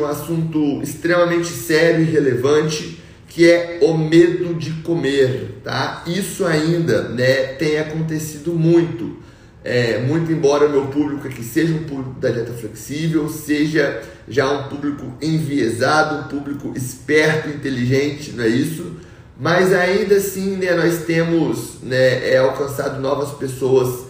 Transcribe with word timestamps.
um 0.00 0.06
assunto 0.06 0.80
extremamente 0.82 1.48
sério 1.48 2.02
e 2.02 2.10
relevante 2.10 3.00
que 3.30 3.48
é 3.48 3.78
o 3.80 3.96
medo 3.96 4.54
de 4.54 4.72
comer, 4.82 5.60
tá? 5.62 6.02
Isso 6.04 6.44
ainda, 6.44 7.08
né, 7.10 7.54
tem 7.54 7.78
acontecido 7.78 8.52
muito. 8.52 9.18
É, 9.62 9.98
muito 9.98 10.32
embora 10.32 10.66
o 10.66 10.70
meu 10.70 10.86
público 10.86 11.28
aqui 11.28 11.44
seja 11.44 11.72
um 11.74 11.84
público 11.84 12.18
da 12.18 12.30
dieta 12.30 12.52
flexível, 12.52 13.28
seja 13.28 14.02
já 14.26 14.50
um 14.50 14.68
público 14.68 15.12
enviesado, 15.22 16.24
um 16.24 16.28
público 16.28 16.72
esperto, 16.74 17.50
inteligente, 17.50 18.32
não 18.32 18.42
é 18.42 18.48
isso? 18.48 18.96
Mas 19.38 19.72
ainda 19.72 20.16
assim, 20.16 20.56
né, 20.56 20.74
nós 20.74 21.04
temos 21.04 21.82
né, 21.82 22.32
é, 22.32 22.38
alcançado 22.38 23.00
novas 23.00 23.30
pessoas 23.38 24.06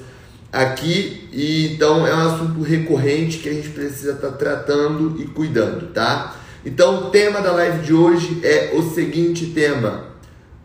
aqui 0.53 1.29
e 1.33 1.75
então 1.75 2.07
é 2.07 2.15
um 2.15 2.29
assunto 2.29 2.63
recorrente 2.63 3.39
que 3.39 3.49
a 3.49 3.53
gente 3.53 3.69
precisa 3.71 4.13
estar 4.13 4.31
tá 4.31 4.37
tratando 4.37 5.21
e 5.21 5.27
cuidando, 5.27 5.93
tá? 5.93 6.37
Então 6.65 7.07
o 7.07 7.11
tema 7.11 7.41
da 7.41 7.53
live 7.53 7.83
de 7.85 7.95
hoje 7.95 8.41
é 8.43 8.73
o 8.75 8.83
seguinte 8.83 9.47
tema: 9.47 10.05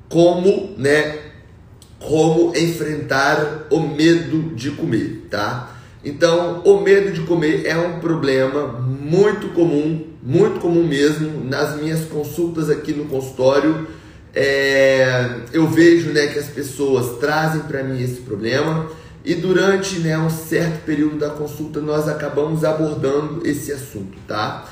como, 0.09 0.73
né, 0.77 1.17
como 1.99 2.55
enfrentar 2.55 3.67
o 3.70 3.79
medo 3.79 4.55
de 4.55 4.71
comer, 4.71 5.27
tá? 5.29 5.71
Então, 6.05 6.62
o 6.63 6.81
medo 6.81 7.12
de 7.12 7.21
comer 7.21 7.65
é 7.65 7.76
um 7.76 7.99
problema 7.99 8.67
muito 8.67 9.49
comum, 9.49 10.05
muito 10.21 10.59
comum 10.59 10.85
mesmo 10.85 11.43
nas 11.43 11.81
minhas 11.81 12.05
consultas 12.05 12.70
aqui 12.70 12.93
no 12.93 13.05
consultório. 13.05 13.88
É, 14.31 15.38
eu 15.52 15.67
vejo 15.67 16.12
né, 16.12 16.27
que 16.27 16.38
as 16.38 16.45
pessoas 16.45 17.17
trazem 17.17 17.62
para 17.62 17.84
mim 17.84 18.04
esse 18.04 18.21
problema 18.21 18.88
e 19.25 19.34
durante 19.34 19.99
né, 19.99 20.17
um 20.17 20.29
certo 20.29 20.85
período 20.85 21.17
da 21.17 21.31
consulta 21.31 21.81
nós 21.81 22.07
acabamos 22.07 22.63
abordando 22.63 23.45
esse 23.45 23.71
assunto, 23.71 24.17
tá? 24.27 24.65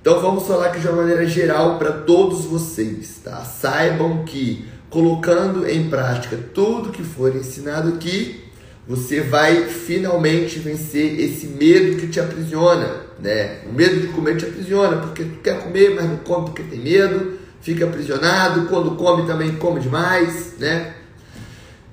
Então 0.00 0.20
vamos 0.20 0.46
falar 0.46 0.66
aqui 0.66 0.80
de 0.80 0.86
uma 0.86 0.98
maneira 0.98 1.26
geral 1.26 1.78
para 1.78 1.90
todos 1.90 2.44
vocês, 2.44 3.20
tá? 3.24 3.42
Saibam 3.44 4.24
que 4.24 4.66
colocando 4.90 5.66
em 5.66 5.88
prática 5.88 6.38
tudo 6.52 6.90
que 6.90 7.02
for 7.02 7.34
ensinado 7.34 7.88
aqui, 7.88 8.44
você 8.86 9.22
vai 9.22 9.64
finalmente 9.64 10.58
vencer 10.58 11.18
esse 11.18 11.46
medo 11.46 11.96
que 11.96 12.06
te 12.06 12.20
aprisiona, 12.20 12.96
né? 13.18 13.60
O 13.66 13.72
medo 13.72 14.02
de 14.02 14.08
comer 14.08 14.36
te 14.36 14.44
aprisiona, 14.44 14.98
porque 14.98 15.24
tu 15.24 15.40
quer 15.42 15.62
comer, 15.62 15.94
mas 15.94 16.04
não 16.04 16.18
come 16.18 16.44
porque 16.46 16.62
tem 16.62 16.80
medo, 16.80 17.38
fica 17.62 17.86
aprisionado, 17.86 18.66
quando 18.66 18.96
come 18.96 19.26
também 19.26 19.56
come 19.56 19.80
demais, 19.80 20.52
né? 20.58 20.92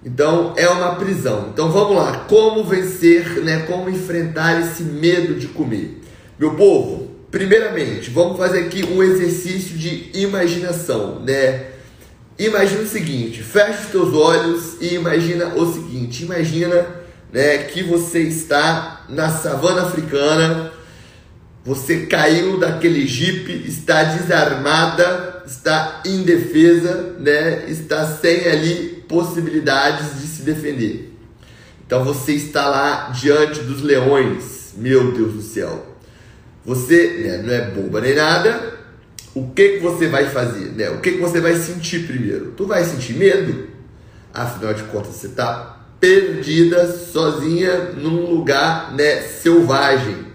Então 0.04 0.54
é 0.58 0.68
uma 0.68 0.96
prisão. 0.96 1.50
Então 1.54 1.72
vamos 1.72 1.96
lá, 1.96 2.26
como 2.28 2.64
vencer, 2.64 3.44
né? 3.44 3.66
Como 3.68 3.90
enfrentar 3.90 4.60
esse 4.60 4.84
medo 4.84 5.36
de 5.36 5.48
comer? 5.48 6.02
Meu 6.40 6.56
povo, 6.56 7.12
primeiramente, 7.30 8.10
vamos 8.10 8.38
fazer 8.38 8.62
aqui 8.62 8.84
um 8.84 9.04
exercício 9.04 9.78
de 9.78 10.10
imaginação, 10.14 11.20
né? 11.20 11.68
Imagina 12.40 12.82
o 12.82 12.88
seguinte, 12.88 13.44
fecha 13.44 13.82
os 13.82 13.92
teus 13.92 14.14
olhos 14.16 14.78
e 14.82 14.96
imagina 14.96 15.54
o 15.54 15.72
seguinte, 15.72 16.24
imagina, 16.24 16.88
né, 17.32 17.60
que 17.60 17.84
você 17.84 18.22
está 18.22 19.06
na 19.08 19.30
savana 19.30 19.84
africana, 19.84 20.72
você 21.64 22.08
caiu 22.08 22.60
daquele 22.60 23.06
jipe, 23.06 23.64
está 23.68 24.04
desarmada, 24.04 25.44
está 25.46 26.02
indefesa, 26.04 27.16
né, 27.20 27.66
está 27.68 28.08
sem 28.08 28.48
ali 28.48 29.01
possibilidades 29.12 30.22
de 30.22 30.28
se 30.28 30.42
defender. 30.44 31.14
Então 31.86 32.06
você 32.06 32.32
está 32.32 32.70
lá 32.70 33.10
diante 33.10 33.60
dos 33.60 33.82
leões, 33.82 34.74
meu 34.78 35.12
Deus 35.12 35.34
do 35.34 35.42
céu. 35.42 35.98
Você 36.66 37.20
né, 37.22 37.38
não 37.44 37.54
é 37.54 37.70
boba 37.70 38.00
nem 38.00 38.16
nada. 38.16 38.80
O 39.36 39.50
que, 39.50 39.74
que 39.74 39.80
você 39.80 40.08
vai 40.08 40.30
fazer? 40.30 40.72
Né? 40.72 40.90
O 40.90 41.02
que, 41.02 41.12
que 41.12 41.18
você 41.20 41.42
vai 41.42 41.56
sentir 41.56 42.08
primeiro? 42.08 42.54
Tu 42.56 42.66
vai 42.66 42.86
sentir 42.86 43.14
medo? 43.14 43.68
Afinal 44.34 44.74
de 44.74 44.84
contas, 44.84 45.16
você 45.16 45.28
está 45.28 45.86
perdida, 46.00 46.92
sozinha, 46.92 47.92
num 47.98 48.32
lugar 48.32 48.94
né, 48.94 49.22
selvagem. 49.22 50.26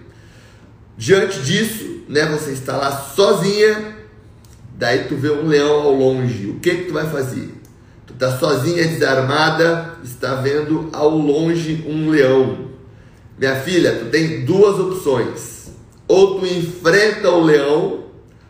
Diante 0.97 1.41
disso, 1.41 2.05
né, 2.09 2.27
você 2.27 2.53
está 2.53 2.77
lá 2.77 2.93
sozinha, 2.93 3.97
daí 4.77 5.05
tu 5.05 5.17
vê 5.17 5.31
um 5.31 5.47
leão 5.47 5.83
ao 5.83 5.95
longe. 5.95 6.49
O 6.49 6.61
que, 6.61 6.75
que 6.75 6.85
tu 6.85 6.93
vai 6.93 7.09
fazer? 7.09 7.56
Está 8.17 8.39
sozinha, 8.39 8.89
desarmada, 8.89 9.97
está 10.03 10.37
vendo 10.37 10.89
ao 10.91 11.11
longe 11.11 11.85
um 11.87 12.09
leão. 12.09 12.71
Minha 13.39 13.57
filha, 13.57 13.95
tu 13.97 14.07
tem 14.07 14.45
duas 14.47 14.81
opções. 14.81 15.67
Ou 16.09 16.41
tu 16.41 16.47
enfrenta 16.47 17.31
o 17.31 17.45
leão, 17.45 18.05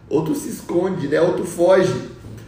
ou 0.08 0.24
tu 0.24 0.36
se 0.36 0.48
esconde, 0.50 1.08
né? 1.08 1.20
Ou 1.20 1.32
tu 1.32 1.44
foge, 1.44 1.92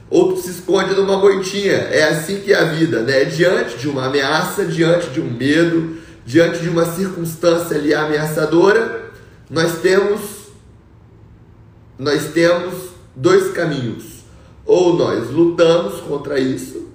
ou 0.09 0.33
tu 0.33 0.41
se 0.41 0.51
esconde 0.51 0.95
numa 0.95 1.19
moitinha. 1.19 1.73
É 1.73 2.05
assim 2.05 2.41
que 2.41 2.53
é 2.53 2.57
a 2.57 2.67
vida, 2.67 3.03
né? 3.03 3.25
Diante 3.25 3.77
de 3.77 3.89
uma 3.89 4.07
ameaça, 4.07 4.65
diante 4.65 5.11
de 5.11 5.21
um 5.21 5.29
medo, 5.29 5.97
diante 6.25 6.61
de 6.61 6.69
uma 6.69 6.87
circunstância 6.87 7.77
ali 7.77 7.93
ameaçadora, 7.93 9.11
nós 9.51 9.81
temos 9.81 10.39
nós 11.99 12.27
temos 12.33 12.75
dois 13.17 13.51
caminhos. 13.53 14.19
Ou 14.65 14.97
nós 14.97 15.31
lutamos 15.31 16.01
contra 16.03 16.39
isso, 16.39 16.88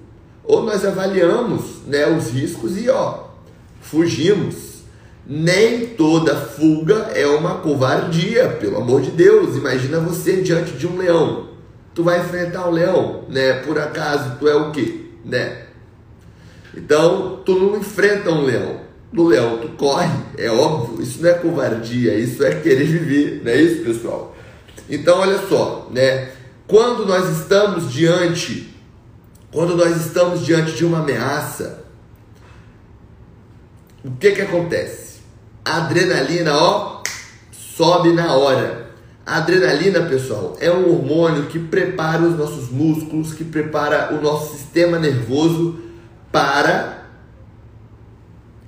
ou 0.43 0.63
nós 0.63 0.85
avaliamos 0.85 1.85
né, 1.87 2.07
os 2.07 2.29
riscos 2.29 2.77
e 2.77 2.89
ó, 2.89 3.25
fugimos. 3.81 4.73
Nem 5.25 5.87
toda 5.87 6.35
fuga 6.35 7.11
é 7.15 7.25
uma 7.25 7.55
covardia, 7.55 8.49
pelo 8.59 8.77
amor 8.77 9.01
de 9.01 9.11
Deus. 9.11 9.55
Imagina 9.55 9.99
você 10.01 10.41
diante 10.41 10.73
de 10.73 10.85
um 10.85 10.97
leão. 10.97 11.47
Tu 11.95 12.03
vai 12.03 12.19
enfrentar 12.19 12.67
um 12.67 12.71
leão, 12.71 13.23
né? 13.29 13.53
Por 13.61 13.79
acaso 13.79 14.35
tu 14.37 14.49
é 14.49 14.55
o 14.55 14.71
quê, 14.71 15.05
né? 15.23 15.67
Então, 16.75 17.41
tu 17.45 17.57
não 17.57 17.77
enfrenta 17.77 18.31
um 18.31 18.43
leão. 18.43 18.81
No 19.13 19.27
leão 19.27 19.59
tu 19.59 19.69
corre, 19.77 20.11
é 20.37 20.49
óbvio. 20.49 21.01
Isso 21.01 21.21
não 21.21 21.29
é 21.29 21.33
covardia, 21.33 22.15
isso 22.15 22.43
é 22.43 22.55
querer 22.55 22.85
viver, 22.85 23.41
não 23.45 23.51
é 23.51 23.61
isso, 23.61 23.83
pessoal? 23.83 24.35
Então, 24.89 25.19
olha 25.19 25.37
só, 25.47 25.87
né? 25.89 26.31
Quando 26.67 27.05
nós 27.05 27.29
estamos 27.29 27.93
diante 27.93 28.72
quando 29.53 29.77
nós 29.77 30.03
estamos 30.03 30.43
diante 30.43 30.73
de 30.73 30.83
uma 30.83 30.99
ameaça, 30.99 31.85
o 34.03 34.11
que 34.11 34.31
que 34.31 34.41
acontece? 34.41 35.19
A 35.63 35.77
adrenalina, 35.77 36.51
ó, 36.57 37.03
sobe 37.51 38.11
na 38.11 38.33
hora. 38.33 38.91
A 39.25 39.37
adrenalina, 39.37 40.01
pessoal, 40.01 40.57
é 40.59 40.69
um 40.69 40.91
hormônio 40.91 41.45
que 41.45 41.59
prepara 41.59 42.23
os 42.23 42.37
nossos 42.37 42.69
músculos, 42.69 43.33
que 43.33 43.45
prepara 43.45 44.13
o 44.13 44.21
nosso 44.21 44.57
sistema 44.57 44.99
nervoso 44.99 45.79
para 46.31 47.05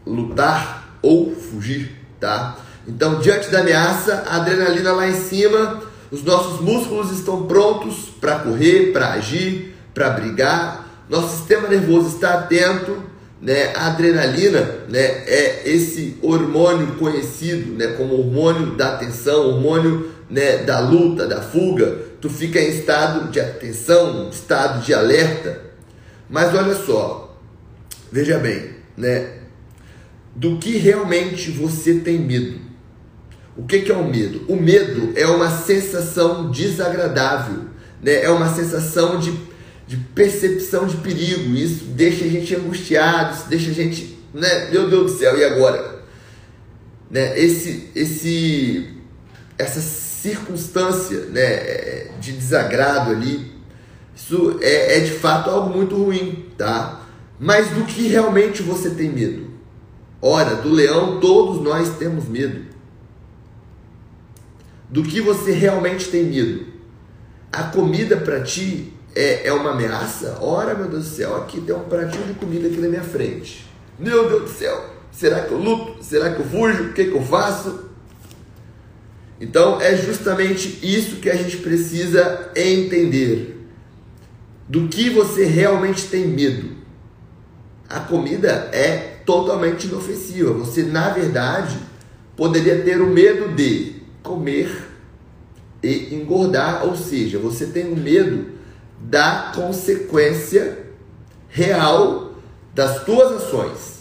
lutar 0.05 0.97
ou 1.01 1.35
fugir, 1.35 1.93
tá? 2.19 2.57
Então, 2.87 3.19
diante 3.19 3.49
da 3.49 3.61
ameaça, 3.61 4.23
a 4.27 4.37
adrenalina 4.37 4.93
lá 4.93 5.09
em 5.09 5.15
cima, 5.15 5.81
os 6.11 6.23
nossos 6.23 6.61
músculos 6.61 7.11
estão 7.11 7.47
prontos 7.47 8.09
para 8.21 8.39
correr, 8.39 8.93
para 8.93 9.13
agir, 9.13 9.74
para 9.95 10.09
brigar, 10.11 11.05
nosso 11.09 11.37
sistema 11.37 11.69
nervoso 11.69 12.15
está 12.15 12.33
atento, 12.33 13.01
né? 13.41 13.73
A 13.75 13.87
adrenalina, 13.87 14.61
né, 14.89 14.99
é 14.99 15.61
esse 15.65 16.17
hormônio 16.21 16.95
conhecido, 16.95 17.73
né, 17.73 17.87
como 17.97 18.15
hormônio 18.15 18.75
da 18.75 18.95
atenção, 18.95 19.47
hormônio, 19.47 20.11
né, 20.29 20.57
da 20.57 20.79
luta, 20.79 21.25
da 21.25 21.41
fuga. 21.41 21.99
Tu 22.19 22.29
fica 22.29 22.59
em 22.59 22.69
estado 22.69 23.31
de 23.31 23.39
atenção, 23.39 24.29
estado 24.29 24.83
de 24.83 24.93
alerta. 24.93 25.61
Mas 26.29 26.53
olha 26.53 26.75
só, 26.75 27.37
veja 28.11 28.37
bem, 28.39 28.71
né? 28.97 29.33
Do 30.35 30.57
que 30.57 30.77
realmente 30.77 31.51
você 31.51 31.99
tem 31.99 32.19
medo? 32.19 32.59
O 33.55 33.63
que, 33.63 33.81
que 33.81 33.91
é 33.91 33.95
o 33.95 34.03
medo? 34.03 34.43
O 34.49 34.55
medo 34.55 35.13
é 35.15 35.25
uma 35.27 35.49
sensação 35.49 36.49
desagradável, 36.51 37.65
né? 38.01 38.23
É 38.23 38.29
uma 38.29 38.49
sensação 38.53 39.19
de 39.19 39.31
de 39.87 39.97
percepção 39.97 40.87
de 40.87 40.97
perigo. 40.97 41.55
Isso 41.55 41.85
deixa 41.85 42.25
a 42.25 42.27
gente 42.27 42.55
angustiado, 42.55 43.35
isso 43.35 43.47
deixa 43.47 43.71
a 43.71 43.73
gente, 43.73 44.17
né? 44.33 44.71
Meu 44.71 44.89
Deus 44.89 45.11
do 45.11 45.17
céu, 45.17 45.37
e 45.37 45.43
agora? 45.43 46.03
Né? 47.09 47.39
Esse, 47.39 47.91
esse, 47.95 48.89
essa 49.57 49.79
circunstância, 49.79 51.25
né, 51.27 52.09
de 52.19 52.31
desagrado 52.31 53.11
ali, 53.11 53.53
isso 54.15 54.57
é, 54.61 54.97
é 54.97 54.99
de 55.01 55.11
fato 55.11 55.49
algo 55.49 55.75
muito 55.75 55.95
ruim, 55.95 56.45
tá? 56.57 57.05
Mas 57.39 57.69
do 57.69 57.83
que 57.83 58.07
realmente 58.07 58.63
você 58.63 58.89
tem 58.89 59.09
medo? 59.09 59.53
Ora, 60.21 60.55
do 60.55 60.69
leão 60.69 61.19
todos 61.19 61.61
nós 61.61 61.97
temos 61.97 62.27
medo. 62.27 62.65
Do 64.89 65.03
que 65.03 65.21
você 65.21 65.51
realmente 65.51 66.07
tem 66.07 66.23
medo? 66.23 66.65
A 67.51 67.63
comida 67.63 68.17
para 68.17 68.41
ti 68.41 68.94
é, 69.15 69.47
é 69.47 69.53
uma 69.53 69.71
ameaça? 69.71 70.37
Ora, 70.41 70.75
meu 70.75 70.87
Deus 70.87 71.05
do 71.05 71.15
céu, 71.15 71.37
aqui 71.37 71.61
tem 71.61 71.73
um 71.73 71.85
pratinho 71.85 72.25
de 72.25 72.33
comida 72.33 72.67
aqui 72.67 72.77
na 72.77 72.89
minha 72.89 73.03
frente. 73.03 73.65
Meu 73.97 74.27
Deus 74.27 74.43
do 74.43 74.49
céu, 74.49 74.89
será 75.11 75.41
que 75.41 75.51
eu 75.53 75.57
luto? 75.57 76.03
Será 76.03 76.33
que 76.33 76.41
eu 76.41 76.45
fujo? 76.45 76.83
O 76.83 76.93
que, 76.93 77.05
que 77.05 77.15
eu 77.15 77.21
faço? 77.21 77.85
Então 79.39 79.79
é 79.79 79.95
justamente 79.95 80.79
isso 80.83 81.17
que 81.17 81.29
a 81.29 81.35
gente 81.35 81.57
precisa 81.57 82.51
entender. 82.55 83.53
Do 84.67 84.87
que 84.87 85.09
você 85.09 85.45
realmente 85.45 86.07
tem 86.07 86.27
medo. 86.27 86.75
A 87.87 87.99
comida 87.99 88.69
é 88.73 89.19
totalmente 89.25 89.87
inofensiva. 89.87 90.51
Você, 90.53 90.83
na 90.83 91.09
verdade, 91.09 91.77
poderia 92.35 92.81
ter 92.81 92.99
o 92.99 93.07
medo 93.07 93.49
de 93.55 93.97
comer 94.23 94.89
e 95.83 96.15
engordar, 96.15 96.83
ou 96.83 96.95
seja, 96.95 97.37
você 97.37 97.67
tem 97.67 97.93
o 97.93 97.95
medo 97.95 98.54
da 99.09 99.51
consequência 99.53 100.85
real 101.49 102.31
das 102.73 103.03
tuas 103.03 103.43
ações. 103.43 103.95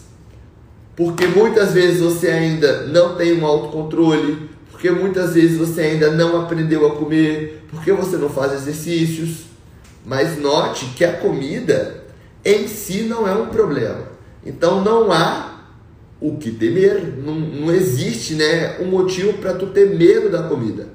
Porque 0.95 1.27
muitas 1.27 1.73
vezes 1.73 1.99
você 1.99 2.27
ainda 2.27 2.87
não 2.87 3.15
tem 3.15 3.39
um 3.39 3.45
autocontrole, 3.45 4.49
porque 4.71 4.89
muitas 4.89 5.33
vezes 5.33 5.57
você 5.57 5.81
ainda 5.81 6.11
não 6.11 6.41
aprendeu 6.41 6.85
a 6.87 6.95
comer, 6.95 7.65
porque 7.69 7.91
você 7.91 8.17
não 8.17 8.29
faz 8.29 8.53
exercícios. 8.53 9.45
Mas 10.05 10.39
note 10.39 10.85
que 10.95 11.03
a 11.03 11.13
comida 11.13 12.03
em 12.43 12.67
si 12.67 13.03
não 13.03 13.27
é 13.27 13.33
um 13.33 13.47
problema. 13.47 14.09
Então 14.45 14.83
não 14.83 15.11
há 15.11 15.65
o 16.19 16.37
que 16.37 16.51
temer, 16.51 17.17
não, 17.17 17.35
não 17.35 17.73
existe 17.73 18.35
né, 18.35 18.77
um 18.79 18.85
motivo 18.85 19.33
para 19.33 19.53
tu 19.53 19.67
ter 19.67 19.95
medo 19.95 20.29
da 20.29 20.43
comida. 20.43 20.87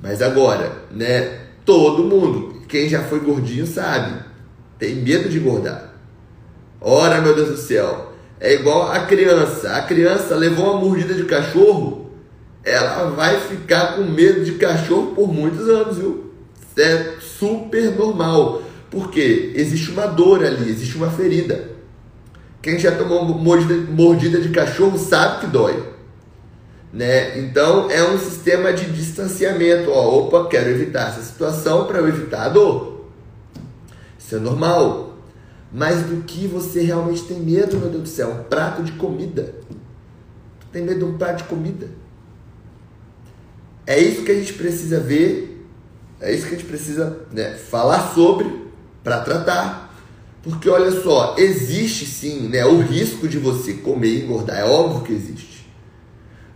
Mas 0.00 0.22
agora, 0.22 0.84
né, 0.90 1.40
todo 1.64 2.04
mundo, 2.04 2.55
quem 2.68 2.88
já 2.88 3.02
foi 3.02 3.20
gordinho 3.20 3.66
sabe, 3.66 4.22
tem 4.78 4.96
medo 4.96 5.28
de 5.28 5.38
engordar. 5.38 5.94
Ora, 6.80 7.20
meu 7.20 7.34
Deus 7.34 7.48
do 7.48 7.56
céu, 7.56 8.12
é 8.38 8.54
igual 8.54 8.90
a 8.90 9.00
criança. 9.06 9.76
A 9.76 9.82
criança 9.82 10.34
levou 10.34 10.72
uma 10.72 10.80
mordida 10.80 11.14
de 11.14 11.24
cachorro, 11.24 12.10
ela 12.62 13.10
vai 13.10 13.40
ficar 13.40 13.96
com 13.96 14.02
medo 14.02 14.44
de 14.44 14.52
cachorro 14.52 15.14
por 15.14 15.32
muitos 15.32 15.68
anos, 15.68 15.98
viu? 15.98 16.32
É 16.76 17.14
super 17.20 17.96
normal. 17.96 18.62
Porque 18.90 19.52
existe 19.54 19.90
uma 19.90 20.06
dor 20.06 20.44
ali, 20.44 20.70
existe 20.70 20.96
uma 20.96 21.10
ferida. 21.10 21.70
Quem 22.60 22.78
já 22.78 22.92
tomou 22.92 23.24
mordida, 23.24 23.74
mordida 23.90 24.40
de 24.40 24.48
cachorro 24.50 24.98
sabe 24.98 25.40
que 25.40 25.46
dói. 25.46 25.95
Né? 26.92 27.38
Então 27.40 27.90
é 27.90 28.02
um 28.02 28.18
sistema 28.18 28.72
de 28.72 28.90
distanciamento. 28.90 29.90
Ó, 29.90 30.26
opa, 30.26 30.48
quero 30.48 30.70
evitar 30.70 31.08
essa 31.08 31.22
situação 31.22 31.86
para 31.86 31.98
eu 31.98 32.08
evitar 32.08 32.46
a 32.46 32.48
dor. 32.48 33.06
Isso 34.18 34.36
é 34.36 34.38
normal. 34.38 35.14
Mas 35.72 36.02
do 36.02 36.22
que 36.22 36.46
você 36.46 36.80
realmente 36.82 37.24
tem 37.24 37.38
medo, 37.38 37.76
meu 37.78 37.90
Deus 37.90 38.02
do 38.04 38.08
céu? 38.08 38.30
Um 38.30 38.44
prato 38.44 38.82
de 38.82 38.92
comida. 38.92 39.54
Tu 40.60 40.66
tem 40.72 40.82
medo 40.82 41.00
de 41.00 41.04
um 41.04 41.18
prato 41.18 41.38
de 41.38 41.44
comida? 41.44 41.88
É 43.86 44.00
isso 44.00 44.22
que 44.22 44.32
a 44.32 44.34
gente 44.34 44.52
precisa 44.54 44.98
ver, 44.98 45.64
é 46.20 46.34
isso 46.34 46.48
que 46.48 46.54
a 46.54 46.58
gente 46.58 46.66
precisa 46.66 47.20
né, 47.30 47.54
falar 47.54 48.14
sobre 48.14 48.66
para 49.04 49.20
tratar. 49.20 49.94
Porque 50.42 50.68
olha 50.68 50.90
só, 51.02 51.36
existe 51.38 52.06
sim 52.06 52.48
né, 52.48 52.64
o 52.64 52.80
risco 52.80 53.28
de 53.28 53.38
você 53.38 53.74
comer 53.74 54.08
e 54.08 54.24
engordar, 54.24 54.58
é 54.58 54.64
óbvio 54.64 55.02
que 55.02 55.12
existe. 55.12 55.55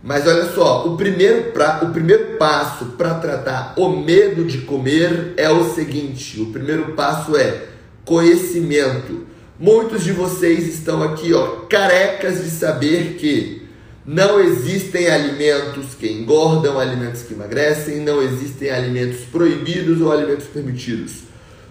Mas 0.03 0.25
olha 0.25 0.51
só, 0.53 0.87
o 0.87 0.97
primeiro, 0.97 1.51
pra, 1.51 1.81
o 1.83 1.91
primeiro 1.91 2.37
passo 2.37 2.85
para 2.97 3.15
tratar 3.15 3.75
o 3.77 3.89
medo 3.89 4.43
de 4.43 4.59
comer 4.59 5.33
é 5.37 5.49
o 5.49 5.73
seguinte: 5.73 6.41
o 6.41 6.47
primeiro 6.47 6.93
passo 6.93 7.37
é 7.37 7.67
conhecimento. 8.03 9.27
Muitos 9.59 10.03
de 10.03 10.11
vocês 10.11 10.67
estão 10.67 11.03
aqui, 11.03 11.33
ó, 11.33 11.67
carecas 11.69 12.43
de 12.43 12.49
saber 12.49 13.15
que 13.19 13.61
não 14.03 14.39
existem 14.39 15.07
alimentos 15.07 15.93
que 15.93 16.11
engordam, 16.11 16.79
alimentos 16.79 17.21
que 17.21 17.35
emagrecem, 17.35 17.99
não 17.99 18.23
existem 18.23 18.71
alimentos 18.71 19.19
proibidos 19.31 20.01
ou 20.01 20.11
alimentos 20.11 20.47
permitidos. 20.47 21.25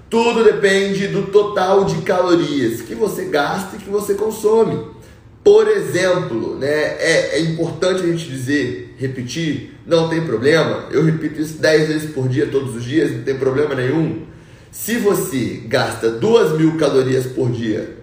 Tudo 0.08 0.44
depende 0.44 1.08
do 1.08 1.26
total 1.26 1.84
de 1.84 2.02
calorias 2.02 2.80
que 2.80 2.94
você 2.94 3.24
gasta 3.24 3.74
e 3.74 3.80
que 3.80 3.90
você 3.90 4.14
consome. 4.14 4.99
Por 5.42 5.68
exemplo, 5.68 6.56
né, 6.56 6.68
é, 6.68 7.38
é 7.38 7.40
importante 7.40 8.02
a 8.02 8.06
gente 8.06 8.28
dizer, 8.28 8.94
repetir, 8.98 9.74
não 9.86 10.08
tem 10.08 10.24
problema. 10.24 10.86
Eu 10.90 11.02
repito 11.02 11.40
isso 11.40 11.58
10 11.58 11.88
vezes 11.88 12.10
por 12.10 12.28
dia, 12.28 12.46
todos 12.46 12.76
os 12.76 12.84
dias, 12.84 13.10
não 13.10 13.22
tem 13.22 13.36
problema 13.36 13.74
nenhum. 13.74 14.26
Se 14.70 14.98
você 14.98 15.62
gasta 15.66 16.10
2 16.10 16.58
mil 16.58 16.76
calorias 16.76 17.26
por 17.26 17.50
dia 17.50 17.96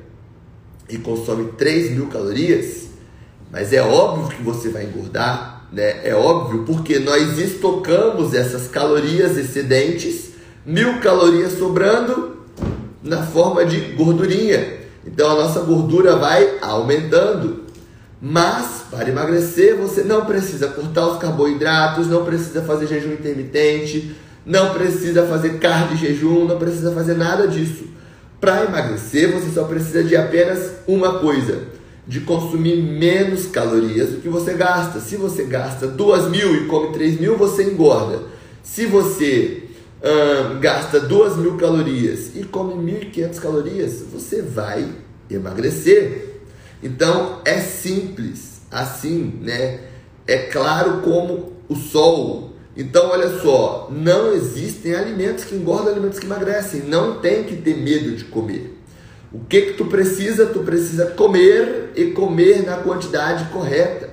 e 0.89 0.97
consome 0.97 1.51
3 1.57 1.91
mil 1.91 2.07
calorias, 2.07 2.87
mas 3.51 3.71
é 3.71 3.81
óbvio 3.81 4.35
que 4.35 4.43
você 4.43 4.69
vai 4.69 4.85
engordar, 4.85 5.67
né? 5.71 6.01
É 6.03 6.13
óbvio, 6.15 6.63
porque 6.65 6.99
nós 6.99 7.37
estocamos 7.37 8.33
essas 8.33 8.67
calorias 8.67 9.37
excedentes, 9.37 10.31
mil 10.65 10.99
calorias 10.99 11.53
sobrando 11.53 12.37
na 13.03 13.23
forma 13.23 13.65
de 13.65 13.79
gordurinha. 13.93 14.77
Então 15.07 15.31
a 15.31 15.35
nossa 15.35 15.61
gordura 15.61 16.17
vai 16.17 16.57
aumentando. 16.61 17.63
Mas 18.21 18.83
para 18.91 19.09
emagrecer 19.09 19.75
você 19.75 20.03
não 20.03 20.25
precisa 20.25 20.67
cortar 20.67 21.07
os 21.07 21.17
carboidratos, 21.17 22.07
não 22.07 22.25
precisa 22.25 22.61
fazer 22.63 22.87
jejum 22.87 23.13
intermitente, 23.13 24.15
não 24.45 24.73
precisa 24.73 25.25
fazer 25.25 25.59
de 25.59 25.95
jejum, 25.97 26.45
não 26.45 26.57
precisa 26.57 26.91
fazer 26.91 27.15
nada 27.15 27.47
disso. 27.47 27.85
Para 28.39 28.65
emagrecer, 28.65 29.31
você 29.31 29.51
só 29.51 29.63
precisa 29.63 30.03
de 30.03 30.15
apenas 30.15 30.71
uma 30.87 31.19
coisa: 31.19 31.63
de 32.07 32.21
consumir 32.21 32.77
menos 32.77 33.47
calorias 33.47 34.09
do 34.09 34.21
que 34.21 34.29
você 34.29 34.53
gasta. 34.53 34.99
Se 34.99 35.15
você 35.15 35.43
gasta 35.43 35.87
2 35.87 36.27
mil 36.29 36.55
e 36.55 36.65
come 36.65 36.93
3 36.93 37.19
mil, 37.19 37.37
você 37.37 37.63
engorda. 37.63 38.21
Se 38.63 38.85
você 38.85 39.63
hum, 40.03 40.59
gasta 40.59 40.99
2 40.99 41.37
mil 41.37 41.57
calorias 41.57 42.35
e 42.35 42.43
come 42.43 42.73
1.500 42.73 43.39
calorias, 43.39 44.03
você 44.11 44.41
vai 44.41 44.87
emagrecer. 45.29 46.41
Então 46.81 47.41
é 47.45 47.59
simples, 47.59 48.61
assim, 48.71 49.39
né? 49.41 49.79
É 50.25 50.37
claro 50.37 51.01
como 51.01 51.53
o 51.67 51.75
sol 51.75 52.47
então, 52.77 53.09
olha 53.09 53.39
só, 53.39 53.89
não 53.91 54.31
existem 54.33 54.93
alimentos 54.93 55.45
que 55.45 55.55
engordam, 55.55 55.93
alimentos 55.93 56.19
que 56.19 56.27
emagrecem. 56.27 56.83
Não 56.83 57.19
tem 57.19 57.43
que 57.43 57.55
ter 57.55 57.75
medo 57.75 58.15
de 58.15 58.25
comer. 58.25 58.77
O 59.33 59.39
que 59.39 59.61
que 59.61 59.73
tu 59.73 59.85
precisa? 59.85 60.45
Tu 60.45 60.59
precisa 60.59 61.07
comer 61.07 61.91
e 61.95 62.11
comer 62.11 62.63
na 62.63 62.77
quantidade 62.77 63.45
correta, 63.51 64.11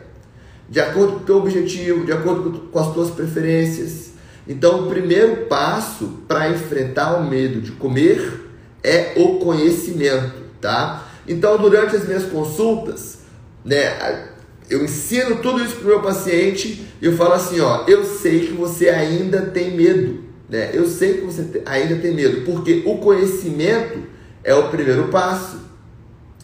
de 0.66 0.80
acordo 0.80 1.12
com 1.12 1.19
o 1.19 1.25
teu 1.25 1.37
objetivo, 1.37 2.06
de 2.06 2.12
acordo 2.12 2.69
com 2.72 2.78
as 2.78 2.92
tuas 2.94 3.10
preferências. 3.10 4.13
Então, 4.46 4.85
o 4.85 4.91
primeiro 4.91 5.46
passo 5.46 6.23
para 6.29 6.50
enfrentar 6.50 7.16
o 7.16 7.28
medo 7.28 7.61
de 7.61 7.73
comer 7.73 8.50
é 8.83 9.14
o 9.16 9.38
conhecimento, 9.38 10.35
tá? 10.61 11.09
Então, 11.26 11.57
durante 11.57 11.97
as 11.97 12.07
minhas 12.07 12.25
consultas, 12.25 13.21
né, 13.64 14.28
eu 14.68 14.85
ensino 14.85 15.37
tudo 15.37 15.62
isso 15.64 15.76
para 15.76 15.85
o 15.85 15.88
meu 15.88 16.02
paciente 16.02 16.87
e 17.00 17.07
eu 17.07 17.16
falo 17.16 17.33
assim, 17.33 17.61
ó, 17.61 17.85
eu 17.87 18.04
sei 18.04 18.47
que 18.47 18.52
você 18.52 18.90
ainda 18.90 19.42
tem 19.42 19.75
medo, 19.75 20.25
né? 20.49 20.71
Eu 20.75 20.87
sei 20.87 21.14
que 21.14 21.21
você 21.23 21.62
ainda 21.64 21.97
tem 21.97 22.14
medo, 22.14 22.42
porque 22.45 22.83
o 22.85 22.99
conhecimento 22.99 24.00
é 24.42 24.54
o 24.54 24.68
primeiro 24.68 25.09
passo, 25.09 25.59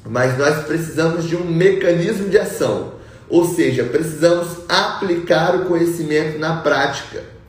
mas 0.07 0.39
nós 0.39 0.65
precisamos 0.65 1.25
de 1.25 1.37
um 1.37 1.45
mecanismo 1.45 2.31
de 2.31 2.39
ação, 2.39 2.95
ou 3.29 3.45
seja, 3.45 3.85
precisamos 3.85 4.49
aplicar 4.67 5.55
o 5.57 5.67
conhecimento 5.67 6.39
na 6.39 6.57
prática. 6.57 7.40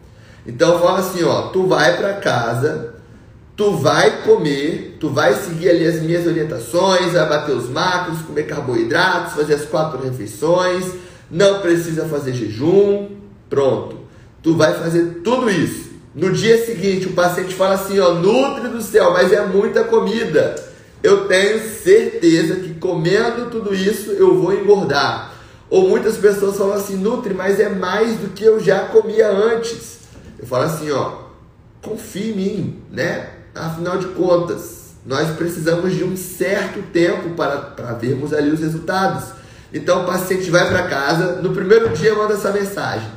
Então 0.45 0.79
fala 0.79 0.99
assim, 0.99 1.23
ó, 1.23 1.43
tu 1.49 1.67
vai 1.67 1.97
para 1.97 2.13
casa, 2.13 2.95
tu 3.55 3.73
vai 3.77 4.23
comer, 4.23 4.97
tu 4.99 5.09
vai 5.09 5.33
seguir 5.35 5.69
ali 5.69 5.85
as 5.85 6.01
minhas 6.01 6.25
orientações, 6.25 7.13
vai 7.13 7.29
bater 7.29 7.55
os 7.55 7.69
macros, 7.69 8.21
comer 8.21 8.43
carboidratos, 8.43 9.33
fazer 9.33 9.53
as 9.53 9.65
quatro 9.65 10.01
refeições, 10.01 10.85
não 11.29 11.59
precisa 11.59 12.05
fazer 12.05 12.33
jejum, 12.33 13.09
pronto. 13.49 13.99
Tu 14.41 14.55
vai 14.55 14.73
fazer 14.73 15.21
tudo 15.23 15.49
isso. 15.49 15.91
No 16.13 16.31
dia 16.31 16.65
seguinte, 16.65 17.07
o 17.07 17.13
paciente 17.13 17.53
fala 17.53 17.75
assim, 17.75 17.99
ó, 17.99 18.13
nutre 18.15 18.67
do 18.67 18.81
céu, 18.81 19.13
mas 19.13 19.31
é 19.31 19.45
muita 19.45 19.83
comida. 19.83 20.55
Eu 21.03 21.27
tenho 21.27 21.59
certeza 21.59 22.55
que 22.55 22.73
comendo 22.73 23.49
tudo 23.49 23.73
isso 23.73 24.11
eu 24.11 24.39
vou 24.39 24.53
engordar. 24.53 25.33
Ou 25.69 25.87
muitas 25.87 26.17
pessoas 26.17 26.57
falam 26.57 26.73
assim, 26.73 26.97
nutre, 26.97 27.33
mas 27.33 27.59
é 27.59 27.69
mais 27.69 28.17
do 28.17 28.29
que 28.29 28.43
eu 28.43 28.59
já 28.59 28.79
comia 28.79 29.29
antes. 29.29 30.00
Eu 30.41 30.47
falo 30.47 30.63
assim, 30.63 30.89
ó, 30.89 31.19
confie 31.81 32.31
em 32.31 32.35
mim, 32.35 32.83
né? 32.91 33.29
Afinal 33.53 33.99
de 33.99 34.07
contas, 34.07 34.95
nós 35.05 35.29
precisamos 35.35 35.93
de 35.93 36.03
um 36.03 36.17
certo 36.17 36.81
tempo 36.91 37.31
para, 37.31 37.57
para 37.57 37.93
vermos 37.93 38.33
ali 38.33 38.49
os 38.49 38.59
resultados. 38.59 39.29
Então 39.73 40.03
o 40.03 40.05
paciente 40.05 40.49
vai 40.49 40.67
para 40.67 40.87
casa, 40.87 41.41
no 41.41 41.53
primeiro 41.53 41.89
dia 41.89 42.15
manda 42.15 42.33
essa 42.33 42.51
mensagem. 42.51 43.07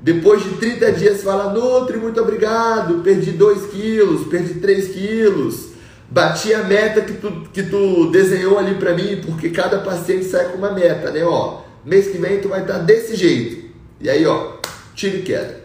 Depois 0.00 0.42
de 0.42 0.50
30 0.56 0.92
dias 0.92 1.22
fala, 1.22 1.52
Nutri, 1.52 1.96
muito 1.96 2.20
obrigado, 2.20 3.02
perdi 3.02 3.30
2 3.32 3.70
quilos, 3.70 4.26
perdi 4.28 4.54
3 4.54 4.88
quilos, 4.88 5.68
bati 6.10 6.52
a 6.52 6.62
meta 6.62 7.00
que 7.00 7.14
tu, 7.14 7.48
que 7.50 7.62
tu 7.62 8.10
desenhou 8.10 8.58
ali 8.58 8.74
para 8.74 8.94
mim, 8.94 9.22
porque 9.24 9.48
cada 9.48 9.78
paciente 9.78 10.26
sai 10.26 10.50
com 10.50 10.58
uma 10.58 10.72
meta, 10.72 11.10
né? 11.10 11.24
Ó, 11.24 11.62
mês 11.84 12.08
que 12.08 12.18
vem 12.18 12.40
tu 12.40 12.48
vai 12.48 12.60
estar 12.60 12.78
desse 12.78 13.16
jeito. 13.16 13.64
E 13.98 14.10
aí, 14.10 14.26
ó, 14.26 14.58
tiro 14.94 15.16
e 15.16 15.22
queda. 15.22 15.64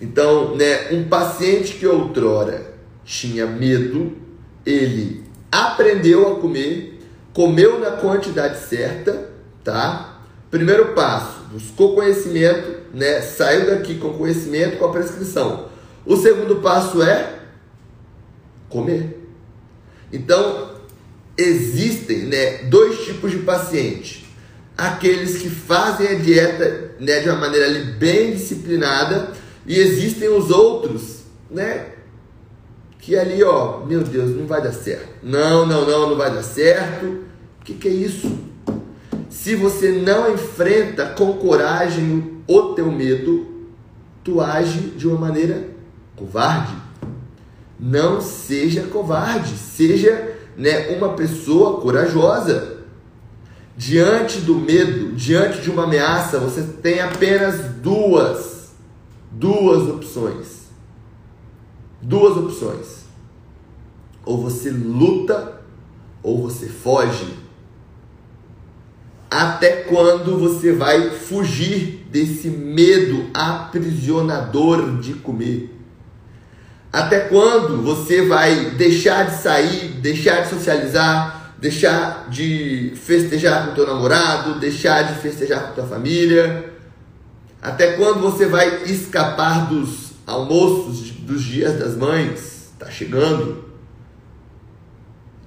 Então, 0.00 0.56
né, 0.56 0.90
um 0.92 1.04
paciente 1.04 1.74
que 1.74 1.86
outrora 1.86 2.74
tinha 3.04 3.46
medo, 3.46 4.16
ele 4.64 5.24
aprendeu 5.50 6.32
a 6.32 6.40
comer, 6.40 7.00
comeu 7.32 7.78
na 7.78 7.92
quantidade 7.92 8.58
certa, 8.58 9.30
tá? 9.62 10.20
Primeiro 10.50 10.92
passo, 10.94 11.40
buscou 11.52 11.94
conhecimento, 11.94 12.84
né? 12.92 13.20
Saiu 13.20 13.66
daqui 13.66 13.96
com 13.98 14.14
conhecimento, 14.14 14.78
com 14.78 14.86
a 14.86 14.92
prescrição. 14.92 15.68
O 16.06 16.16
segundo 16.16 16.56
passo 16.56 17.02
é 17.02 17.40
comer. 18.68 19.20
Então, 20.12 20.74
existem, 21.36 22.26
né, 22.26 22.64
dois 22.64 23.04
tipos 23.04 23.30
de 23.30 23.38
paciente. 23.38 24.24
Aqueles 24.76 25.38
que 25.38 25.48
fazem 25.48 26.08
a 26.08 26.14
dieta, 26.14 26.92
né, 27.00 27.20
de 27.20 27.28
uma 27.28 27.38
maneira 27.38 27.66
ali 27.66 27.92
bem 27.92 28.32
disciplinada, 28.32 29.32
e 29.66 29.78
existem 29.78 30.28
os 30.28 30.50
outros, 30.50 31.22
né, 31.50 31.86
que 32.98 33.16
ali, 33.16 33.42
ó, 33.42 33.84
meu 33.84 34.02
Deus, 34.02 34.34
não 34.34 34.46
vai 34.46 34.62
dar 34.62 34.72
certo. 34.72 35.08
Não, 35.22 35.66
não, 35.66 35.86
não, 35.86 36.08
não 36.08 36.16
vai 36.16 36.32
dar 36.32 36.42
certo. 36.42 37.04
O 37.60 37.64
que, 37.64 37.74
que 37.74 37.88
é 37.88 37.90
isso? 37.90 38.38
Se 39.28 39.54
você 39.54 39.90
não 39.92 40.32
enfrenta 40.32 41.06
com 41.06 41.34
coragem 41.34 42.40
o 42.46 42.74
teu 42.74 42.90
medo, 42.90 43.46
tu 44.22 44.40
age 44.40 44.78
de 44.96 45.06
uma 45.06 45.18
maneira 45.18 45.68
covarde. 46.16 46.74
Não 47.78 48.22
seja 48.22 48.84
covarde, 48.84 49.54
seja 49.58 50.34
né, 50.56 50.96
uma 50.96 51.10
pessoa 51.10 51.80
corajosa. 51.80 52.78
Diante 53.76 54.40
do 54.40 54.54
medo, 54.54 55.12
diante 55.14 55.60
de 55.60 55.70
uma 55.70 55.84
ameaça, 55.84 56.38
você 56.38 56.62
tem 56.62 57.00
apenas 57.00 57.74
duas, 57.82 58.53
duas 59.38 59.88
opções 59.88 60.64
duas 62.04 62.36
opções. 62.36 63.04
Ou 64.24 64.40
você 64.40 64.70
luta 64.70 65.60
ou 66.22 66.42
você 66.42 66.66
foge. 66.66 67.34
Até 69.30 69.82
quando 69.82 70.38
você 70.38 70.72
vai 70.72 71.10
fugir 71.10 72.06
desse 72.10 72.48
medo 72.48 73.28
aprisionador 73.34 74.98
de 74.98 75.14
comer? 75.14 75.70
Até 76.92 77.20
quando 77.20 77.82
você 77.82 78.24
vai 78.26 78.70
deixar 78.70 79.24
de 79.24 79.42
sair, 79.42 79.88
deixar 80.00 80.42
de 80.42 80.50
socializar, 80.50 81.54
deixar 81.58 82.28
de 82.30 82.92
festejar 82.94 83.66
com 83.66 83.74
teu 83.74 83.86
namorado, 83.86 84.60
deixar 84.60 85.02
de 85.02 85.20
festejar 85.20 85.68
com 85.68 85.74
tua 85.74 85.86
família? 85.86 86.73
Até 87.64 87.92
quando 87.92 88.20
você 88.20 88.44
vai 88.44 88.84
escapar 88.84 89.70
dos 89.70 90.10
almoços 90.26 91.10
dos 91.12 91.42
dias 91.42 91.78
das 91.78 91.96
mães, 91.96 92.68
está 92.74 92.90
chegando. 92.90 93.64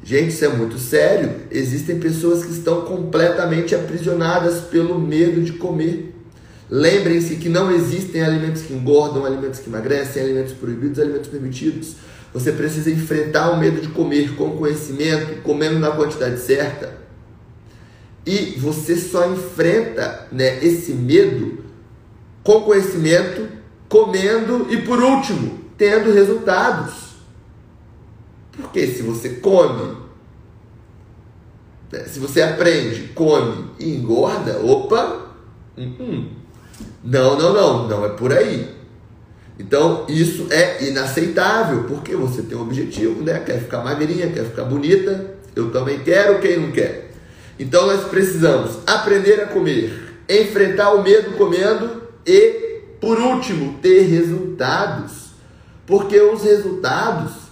Gente, 0.04 0.30
isso 0.30 0.44
é 0.44 0.48
muito 0.48 0.80
sério. 0.80 1.42
Existem 1.52 2.00
pessoas 2.00 2.44
que 2.44 2.52
estão 2.52 2.82
completamente 2.82 3.76
aprisionadas 3.76 4.62
pelo 4.62 4.98
medo 4.98 5.44
de 5.44 5.54
comer. 5.54 6.16
Lembrem-se 6.68 7.36
que 7.36 7.50
não 7.50 7.70
existem 7.70 8.24
alimentos 8.24 8.64
que 8.64 8.74
engordam, 8.74 9.24
alimentos 9.24 9.60
que 9.60 9.70
emagrecem, 9.70 10.24
alimentos 10.24 10.54
proibidos, 10.54 10.98
alimentos 10.98 11.30
permitidos. 11.30 11.98
Você 12.34 12.52
precisa 12.52 12.90
enfrentar 12.90 13.52
o 13.52 13.60
medo 13.60 13.80
de 13.80 13.90
comer 13.90 14.36
com 14.36 14.58
conhecimento, 14.58 15.44
comendo 15.44 15.78
na 15.78 15.92
quantidade 15.92 16.40
certa. 16.40 16.98
E 18.26 18.56
você 18.58 18.96
só 18.96 19.32
enfrenta 19.32 20.28
né, 20.32 20.66
esse 20.66 20.94
medo 20.94 21.67
com 22.48 22.62
conhecimento, 22.62 23.46
comendo 23.90 24.68
e, 24.70 24.78
por 24.78 25.04
último, 25.04 25.60
tendo 25.78 26.14
resultados. 26.14 26.94
Porque 28.54 28.88
se 28.88 29.02
você 29.02 29.32
come, 29.32 29.98
né, 31.92 32.06
se 32.06 32.20
você 32.20 32.42
aprende, 32.42 33.10
come 33.10 33.66
e 33.78 33.98
engorda, 33.98 34.60
opa, 34.60 35.28
hum, 35.78 35.94
hum. 36.00 36.30
não, 37.04 37.38
não, 37.38 37.54
não, 37.54 37.88
não 37.90 38.06
é 38.06 38.10
por 38.12 38.32
aí. 38.32 38.74
Então 39.60 40.06
isso 40.08 40.48
é 40.50 40.88
inaceitável, 40.88 41.84
porque 41.84 42.16
você 42.16 42.44
tem 42.44 42.58
um 42.58 42.62
objetivo, 42.62 43.24
né? 43.24 43.42
Quer 43.42 43.60
ficar 43.60 43.84
magrinha, 43.84 44.32
quer 44.32 44.46
ficar 44.46 44.64
bonita, 44.64 45.36
eu 45.54 45.70
também 45.70 46.00
quero, 46.00 46.40
quem 46.40 46.58
não 46.58 46.72
quer? 46.72 47.12
Então 47.60 47.88
nós 47.88 48.06
precisamos 48.06 48.78
aprender 48.88 49.42
a 49.42 49.48
comer, 49.48 50.22
enfrentar 50.30 50.94
o 50.94 51.04
medo 51.04 51.32
comendo 51.32 52.07
e, 52.28 52.82
por 53.00 53.18
último, 53.18 53.80
ter 53.82 54.02
resultados. 54.02 55.28
Porque 55.86 56.20
os 56.20 56.44
resultados 56.44 57.48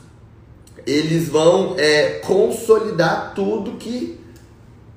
eles 0.85 1.29
vão 1.29 1.75
é, 1.77 2.19
consolidar 2.25 3.33
tudo 3.33 3.77
que 3.77 4.19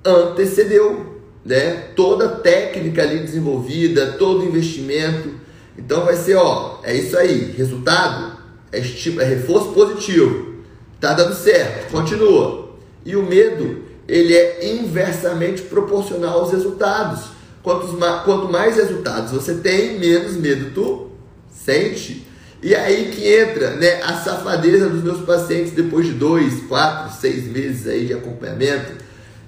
antecedeu, 0.04 1.22
né? 1.44 1.90
Toda 1.96 2.28
técnica 2.28 3.02
ali 3.02 3.20
desenvolvida, 3.20 4.12
todo 4.18 4.44
investimento. 4.44 5.30
Então 5.78 6.04
vai 6.04 6.16
ser, 6.16 6.34
ó, 6.34 6.80
é 6.82 6.94
isso 6.94 7.16
aí, 7.16 7.54
resultado 7.56 8.36
é, 8.72 8.78
é 8.78 9.24
reforço 9.24 9.72
positivo. 9.72 10.56
Tá 11.00 11.14
dando 11.14 11.34
certo, 11.34 11.92
continua. 11.92 12.70
E 13.04 13.16
o 13.16 13.22
medo, 13.22 13.84
ele 14.06 14.34
é 14.34 14.74
inversamente 14.74 15.62
proporcional 15.62 16.40
aos 16.40 16.52
resultados. 16.52 17.37
Quantos, 17.68 17.90
quanto 18.24 18.50
mais 18.50 18.76
resultados 18.76 19.30
você 19.30 19.56
tem, 19.56 19.98
menos 19.98 20.34
medo 20.38 20.70
tu 20.74 21.10
sente. 21.50 22.26
E 22.62 22.74
aí 22.74 23.10
que 23.14 23.28
entra 23.28 23.72
né, 23.72 24.00
a 24.02 24.14
safadeza 24.14 24.88
dos 24.88 25.02
meus 25.02 25.20
pacientes 25.20 25.72
depois 25.72 26.06
de 26.06 26.12
dois, 26.12 26.62
quatro, 26.66 27.14
seis 27.20 27.44
meses 27.44 27.86
aí 27.86 28.06
de 28.06 28.14
acompanhamento. 28.14 28.92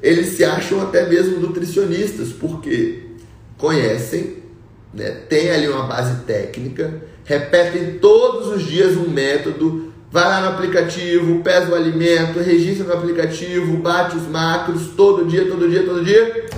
Eles 0.02 0.36
se 0.36 0.44
acham 0.44 0.82
até 0.82 1.08
mesmo 1.08 1.40
nutricionistas, 1.40 2.28
porque 2.28 3.04
conhecem, 3.56 4.42
né, 4.92 5.12
tem 5.26 5.50
ali 5.50 5.66
uma 5.66 5.84
base 5.84 6.22
técnica, 6.26 7.00
repetem 7.24 8.00
todos 8.00 8.48
os 8.48 8.66
dias 8.66 8.98
um 8.98 9.08
método, 9.08 9.94
vai 10.12 10.24
lá 10.24 10.42
no 10.42 10.48
aplicativo, 10.48 11.42
pesa 11.42 11.70
o 11.70 11.74
alimento, 11.74 12.38
registra 12.38 12.86
no 12.86 12.92
aplicativo, 12.92 13.78
bate 13.78 14.18
os 14.18 14.28
macros 14.28 14.88
todo 14.94 15.24
dia, 15.24 15.46
todo 15.46 15.66
dia, 15.66 15.84
todo 15.84 16.04
dia. 16.04 16.50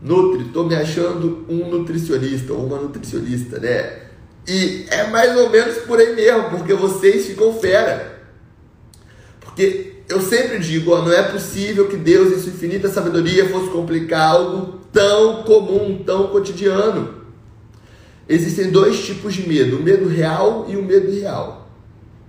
Nutri, 0.00 0.46
estou 0.46 0.66
me 0.66 0.76
achando 0.76 1.44
um 1.48 1.68
nutricionista 1.68 2.52
ou 2.52 2.66
uma 2.66 2.78
nutricionista, 2.78 3.58
né? 3.58 4.08
E 4.46 4.86
é 4.90 5.08
mais 5.08 5.36
ou 5.36 5.50
menos 5.50 5.78
por 5.78 5.98
aí 5.98 6.14
mesmo, 6.14 6.50
porque 6.50 6.72
vocês 6.72 7.26
ficam 7.26 7.52
fera. 7.54 8.18
Porque 9.40 9.96
eu 10.08 10.20
sempre 10.22 10.58
digo, 10.58 10.92
ó, 10.92 11.02
não 11.02 11.12
é 11.12 11.22
possível 11.24 11.88
que 11.88 11.96
Deus, 11.96 12.32
em 12.32 12.40
sua 12.40 12.52
infinita 12.52 12.88
sabedoria, 12.88 13.48
fosse 13.48 13.68
complicar 13.70 14.30
algo 14.30 14.78
tão 14.92 15.42
comum, 15.42 16.02
tão 16.04 16.28
cotidiano. 16.28 17.18
Existem 18.28 18.70
dois 18.70 19.04
tipos 19.04 19.34
de 19.34 19.48
medo, 19.48 19.78
o 19.78 19.82
medo 19.82 20.08
real 20.08 20.66
e 20.68 20.76
o 20.76 20.82
medo 20.82 21.10
irreal. 21.10 21.68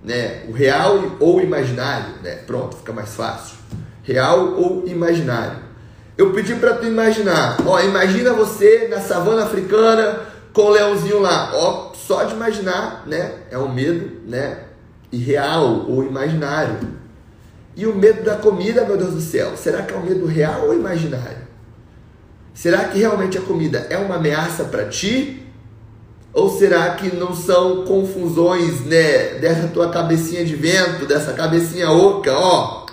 Né? 0.02 0.44
O 0.48 0.52
real 0.52 1.16
ou 1.20 1.40
imaginário, 1.40 2.14
né? 2.22 2.36
Pronto, 2.46 2.76
fica 2.76 2.92
mais 2.92 3.14
fácil. 3.14 3.56
Real 4.02 4.54
ou 4.54 4.86
imaginário. 4.86 5.69
Eu 6.16 6.32
pedi 6.32 6.54
para 6.54 6.74
tu 6.74 6.86
imaginar, 6.86 7.56
ó, 7.66 7.80
imagina 7.80 8.32
você 8.32 8.88
na 8.90 9.00
savana 9.00 9.44
africana 9.44 10.20
com 10.52 10.62
o 10.62 10.70
leãozinho 10.70 11.20
lá, 11.20 11.50
ó, 11.54 11.92
só 11.94 12.24
de 12.24 12.34
imaginar, 12.34 13.04
né? 13.06 13.34
É 13.50 13.56
um 13.56 13.72
medo, 13.72 14.20
né? 14.26 14.64
Irreal 15.12 15.86
ou 15.88 16.04
imaginário. 16.04 16.76
E 17.76 17.86
o 17.86 17.94
medo 17.94 18.22
da 18.22 18.36
comida, 18.36 18.84
meu 18.84 18.96
Deus 18.96 19.14
do 19.14 19.20
céu, 19.20 19.56
será 19.56 19.82
que 19.82 19.94
é 19.94 19.96
um 19.96 20.04
medo 20.04 20.26
real 20.26 20.66
ou 20.66 20.74
imaginário? 20.74 21.48
Será 22.52 22.84
que 22.84 22.98
realmente 22.98 23.38
a 23.38 23.40
comida 23.40 23.86
é 23.88 23.96
uma 23.96 24.16
ameaça 24.16 24.64
para 24.64 24.86
ti? 24.86 25.46
Ou 26.32 26.50
será 26.50 26.90
que 26.90 27.14
não 27.14 27.34
são 27.34 27.84
confusões, 27.84 28.80
né, 28.84 29.38
dessa 29.38 29.68
tua 29.68 29.90
cabecinha 29.90 30.44
de 30.44 30.54
vento, 30.54 31.06
dessa 31.06 31.32
cabecinha 31.32 31.90
oca, 31.90 32.32
ó? 32.32 32.86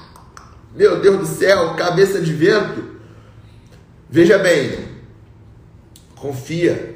Meu 0.76 1.00
Deus 1.02 1.20
do 1.20 1.26
céu, 1.26 1.74
cabeça 1.76 2.22
de 2.22 2.34
vento. 2.34 2.97
Veja 4.10 4.38
bem, 4.38 4.80
confia, 6.16 6.96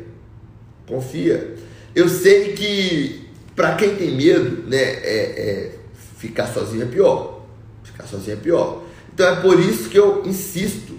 confia. 0.88 1.56
Eu 1.94 2.08
sei 2.08 2.54
que 2.54 3.28
para 3.56 3.76
quem 3.76 3.96
tem 3.96 4.16
medo, 4.16 4.68
né, 4.68 4.78
é, 4.78 5.12
é, 5.14 5.76
ficar 6.18 6.48
sozinho 6.48 6.84
é 6.84 6.86
pior. 6.86 7.42
Ficar 7.84 8.06
sozinho 8.06 8.38
é 8.38 8.40
pior. 8.40 8.84
Então 9.14 9.28
é 9.28 9.36
por 9.42 9.60
isso 9.60 9.90
que 9.90 10.00
eu 10.00 10.24
insisto, 10.26 10.94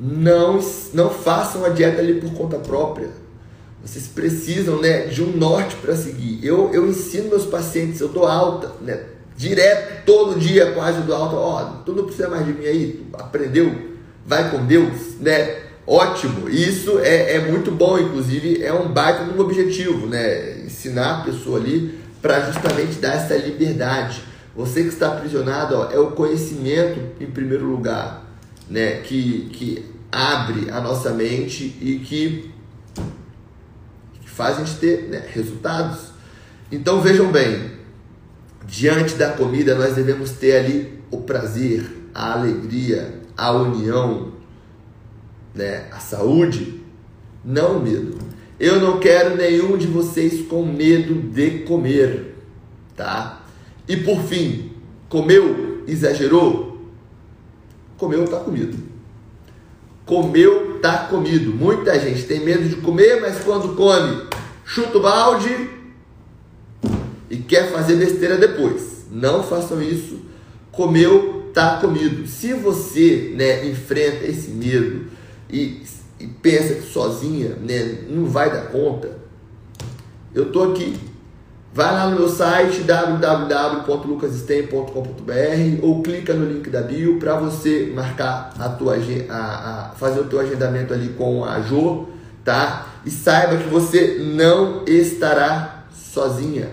não, 0.00 0.58
não 0.94 1.10
façam 1.10 1.64
a 1.64 1.68
dieta 1.68 2.00
ali 2.00 2.20
por 2.20 2.32
conta 2.32 2.58
própria. 2.58 3.10
Vocês 3.84 4.06
precisam 4.06 4.80
né, 4.80 5.06
de 5.06 5.22
um 5.22 5.36
norte 5.36 5.76
para 5.76 5.94
seguir. 5.94 6.38
Eu, 6.42 6.72
eu 6.72 6.88
ensino 6.88 7.28
meus 7.28 7.44
pacientes, 7.44 8.00
eu 8.00 8.08
dou 8.08 8.26
alta, 8.26 8.72
né, 8.80 9.04
direto, 9.36 10.04
todo 10.06 10.38
dia 10.38 10.72
quase 10.72 11.02
dou 11.02 11.14
alta. 11.14 11.36
Ó, 11.36 11.64
tu 11.84 11.92
não 11.92 12.04
precisa 12.04 12.28
mais 12.28 12.46
de 12.46 12.52
mim 12.52 12.64
aí, 12.64 13.04
tu 13.10 13.16
aprendeu, 13.20 13.91
vai 14.26 14.50
com 14.50 14.64
Deus, 14.64 15.18
né? 15.20 15.62
ótimo. 15.86 16.48
Isso 16.48 16.98
é, 17.00 17.36
é 17.36 17.50
muito 17.50 17.70
bom, 17.70 17.98
inclusive 17.98 18.62
é 18.62 18.72
um 18.72 18.88
baita 18.88 19.24
no 19.24 19.40
objetivo, 19.42 20.06
né? 20.06 20.60
Ensinar 20.64 21.20
a 21.20 21.24
pessoa 21.24 21.58
ali 21.58 21.98
para 22.20 22.40
justamente 22.40 22.98
dar 22.98 23.14
essa 23.14 23.36
liberdade. 23.36 24.22
Você 24.54 24.82
que 24.82 24.88
está 24.88 25.08
aprisionado 25.08 25.76
ó, 25.76 25.90
é 25.90 25.98
o 25.98 26.12
conhecimento 26.12 27.00
em 27.20 27.26
primeiro 27.26 27.66
lugar, 27.66 28.24
né? 28.68 29.00
Que, 29.00 29.50
que 29.52 29.84
abre 30.10 30.70
a 30.70 30.80
nossa 30.80 31.10
mente 31.10 31.76
e 31.80 31.98
que, 31.98 32.50
que 34.20 34.30
faz 34.30 34.56
a 34.56 34.64
gente 34.64 34.76
ter 34.78 35.08
né, 35.08 35.24
resultados. 35.32 36.12
Então 36.70 37.00
vejam 37.00 37.30
bem, 37.30 37.72
diante 38.66 39.14
da 39.14 39.30
comida 39.30 39.74
nós 39.74 39.94
devemos 39.94 40.30
ter 40.32 40.56
ali 40.56 41.02
o 41.10 41.18
prazer, 41.18 41.84
a 42.14 42.32
alegria, 42.34 43.21
a 43.42 43.50
união, 43.50 44.28
né, 45.52 45.88
a 45.90 45.98
saúde, 45.98 46.80
não 47.44 47.78
o 47.78 47.82
medo. 47.82 48.16
Eu 48.58 48.80
não 48.80 49.00
quero 49.00 49.36
nenhum 49.36 49.76
de 49.76 49.88
vocês 49.88 50.46
com 50.46 50.64
medo 50.64 51.14
de 51.14 51.64
comer, 51.64 52.36
tá? 52.96 53.42
E 53.88 53.96
por 53.96 54.22
fim, 54.22 54.70
comeu, 55.08 55.82
exagerou? 55.88 56.86
Comeu, 57.98 58.28
tá 58.28 58.38
comido. 58.38 58.78
Comeu, 60.06 60.78
tá 60.80 61.06
comido. 61.06 61.52
Muita 61.52 61.98
gente 61.98 62.22
tem 62.22 62.44
medo 62.44 62.68
de 62.68 62.76
comer, 62.76 63.20
mas 63.20 63.42
quando 63.42 63.74
come, 63.74 64.22
chuta 64.64 64.98
o 64.98 65.02
balde 65.02 65.68
e 67.28 67.38
quer 67.38 67.72
fazer 67.72 67.96
besteira 67.96 68.36
depois. 68.36 69.06
Não 69.10 69.42
façam 69.42 69.82
isso. 69.82 70.20
Comeu, 70.70 71.41
tá 71.52 71.78
comido. 71.80 72.26
Se 72.26 72.52
você 72.52 73.32
né, 73.36 73.66
enfrenta 73.66 74.24
esse 74.24 74.50
medo 74.50 75.06
e, 75.50 75.82
e 76.18 76.26
pensa 76.26 76.74
que 76.74 76.82
sozinha 76.82 77.56
né, 77.56 78.04
não 78.08 78.26
vai 78.26 78.50
dar 78.50 78.66
conta, 78.66 79.18
eu 80.34 80.50
tô 80.50 80.64
aqui. 80.64 81.12
Vai 81.74 81.90
lá 81.90 82.10
no 82.10 82.16
meu 82.16 82.28
site 82.28 82.82
www.lucasstein.com.br 82.82 85.82
ou 85.82 86.02
clica 86.02 86.34
no 86.34 86.44
link 86.44 86.68
da 86.68 86.82
bio 86.82 87.18
para 87.18 87.36
você 87.36 87.90
marcar 87.94 88.52
a 88.58 88.68
tua 88.68 88.96
a, 89.30 89.34
a, 89.34 89.88
fazer 89.96 90.20
o 90.20 90.24
teu 90.24 90.38
agendamento 90.38 90.92
ali 90.92 91.14
com 91.16 91.46
a 91.46 91.60
Jo, 91.60 92.08
tá? 92.44 92.88
E 93.06 93.10
saiba 93.10 93.56
que 93.56 93.70
você 93.70 94.18
não 94.36 94.84
estará 94.86 95.86
sozinha. 95.94 96.72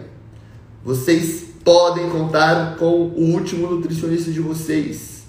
Vocês 0.83 1.48
podem 1.69 2.09
contar 2.09 2.77
com 2.77 2.85
o 2.85 3.31
último 3.31 3.69
nutricionista 3.69 4.31
de 4.31 4.39
vocês, 4.39 5.25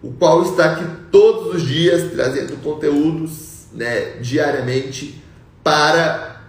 o 0.00 0.12
qual 0.12 0.44
está 0.44 0.66
aqui 0.66 0.84
todos 1.10 1.56
os 1.56 1.66
dias 1.66 2.12
trazendo 2.12 2.62
conteúdos, 2.62 3.66
né, 3.72 4.18
diariamente 4.20 5.20
para 5.64 6.42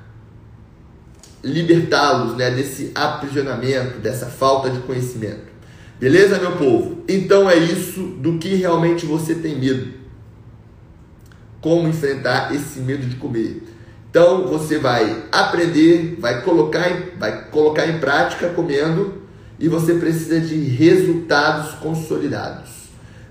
libertá-los 1.43 2.37
né, 2.37 2.51
desse 2.51 2.91
aprisionamento, 2.93 3.97
dessa 3.97 4.27
falta 4.27 4.69
de 4.69 4.77
conhecimento. 4.81 5.51
Beleza, 5.99 6.37
meu 6.37 6.55
povo? 6.57 7.03
Então 7.09 7.49
é 7.49 7.57
isso 7.57 7.99
do 8.19 8.37
que 8.37 8.53
realmente 8.53 9.07
você 9.07 9.33
tem 9.33 9.59
medo. 9.59 9.91
Como 11.59 11.87
enfrentar 11.87 12.53
esse 12.53 12.79
medo 12.79 13.07
de 13.07 13.15
comer. 13.15 13.63
Então 14.07 14.45
você 14.45 14.77
vai 14.77 15.23
aprender, 15.31 16.17
vai 16.19 16.43
colocar 16.43 17.15
vai 17.17 17.45
colocar 17.45 17.87
em 17.87 17.97
prática 17.97 18.49
comendo 18.49 19.20
e 19.61 19.69
você 19.69 19.93
precisa 19.93 20.39
de 20.41 20.55
resultados 20.55 21.75
consolidados. 21.75 22.71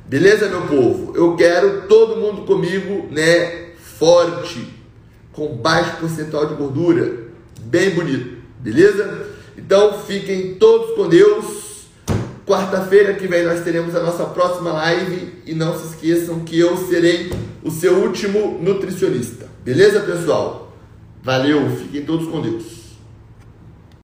Beleza, 0.07 0.49
meu 0.49 0.63
povo? 0.63 1.13
Eu 1.17 1.37
quero 1.37 1.83
todo 1.89 2.21
mundo 2.21 2.43
comigo, 2.43 3.09
né, 3.11 3.71
forte, 3.99 4.67
com 5.33 5.57
baixo 5.57 5.99
percentual 5.99 6.47
de 6.47 6.55
gordura 6.55 7.29
bem 7.63 7.91
bonito, 7.91 8.39
beleza? 8.59 9.27
Então 9.57 10.01
fiquem 10.01 10.55
todos 10.55 10.95
com 10.95 11.09
Deus. 11.09 11.61
Quarta-feira 12.47 13.14
que 13.14 13.29
vem 13.29 13.45
nós 13.45 13.62
teremos 13.62 13.95
a 13.95 14.03
nossa 14.03 14.25
próxima 14.25 14.73
live 14.73 15.35
e 15.47 15.55
não 15.55 15.79
se 15.79 15.88
esqueçam 15.88 16.40
que 16.40 16.59
eu 16.59 16.77
serei 16.77 17.31
o 17.62 17.71
seu 17.71 17.99
último 17.99 18.59
nutricionista. 18.61 19.47
Beleza, 19.64 20.01
pessoal? 20.01 20.77
Valeu, 21.23 21.71
fiquem 21.77 22.05
todos 22.05 22.29
com 22.29 22.40
Deus. 22.40 22.80